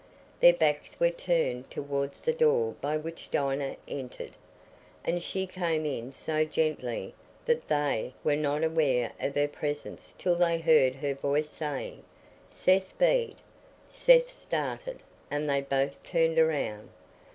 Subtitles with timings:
[0.39, 4.31] Their backs were turned towards the door by which Dinah entered,
[5.05, 7.13] and she came in so gently
[7.45, 12.01] that they were not aware of her presence till they heard her voice saying,
[12.49, 13.35] "Seth Bede!"
[13.91, 16.89] Seth started, and they both turned round.